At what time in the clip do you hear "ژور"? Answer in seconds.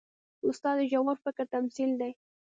0.91-1.17